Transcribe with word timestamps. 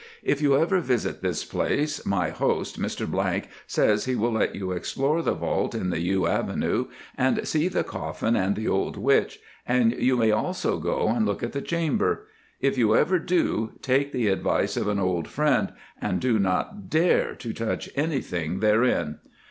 If 0.23 0.41
you 0.41 0.57
ever 0.57 0.79
visit 0.79 1.21
this 1.21 1.45
place, 1.45 2.03
my 2.07 2.31
host, 2.31 2.79
Mr⸺, 2.81 3.05
says 3.67 4.05
he 4.05 4.15
will 4.15 4.31
let 4.31 4.55
you 4.55 4.71
explore 4.71 5.21
the 5.21 5.35
vault 5.35 5.75
in 5.75 5.91
the 5.91 5.99
yew 5.99 6.25
avenue, 6.25 6.87
and 7.19 7.47
see 7.47 7.67
the 7.67 7.83
coffin 7.83 8.35
and 8.35 8.55
the 8.55 8.67
old 8.67 8.97
witch, 8.97 9.39
and 9.63 9.91
you 9.91 10.17
may 10.17 10.31
also 10.31 10.79
go 10.79 11.09
and 11.09 11.27
look 11.27 11.43
at 11.43 11.51
the 11.51 11.61
chamber. 11.61 12.25
If 12.59 12.79
you 12.79 12.95
ever 12.95 13.19
do, 13.19 13.73
take 13.83 14.11
the 14.11 14.29
advice 14.29 14.75
of 14.75 14.87
an 14.87 14.97
old 14.97 15.27
friend 15.27 15.71
and 16.01 16.19
do 16.19 16.39
not 16.39 16.89
dare 16.89 17.35
to 17.35 17.53
touch 17.53 17.87
anything 17.95 18.59
therein. 18.59 19.19